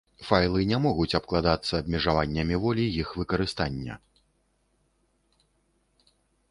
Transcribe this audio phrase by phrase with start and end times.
[0.27, 4.01] Файлы не могуць абкладацца абмежаваннямі волі іх выкарыстання.